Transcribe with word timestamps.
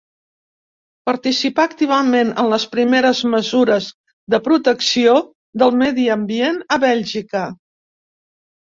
Participà 1.09 1.65
activament 1.69 2.31
en 2.45 2.49
les 2.55 2.65
primeres 2.73 3.23
mesures 3.35 3.91
de 4.37 4.43
protecció 4.51 5.17
del 5.65 5.81
medi 5.85 6.11
ambient 6.19 6.61
a 6.79 6.83
Bèlgica. 6.89 7.49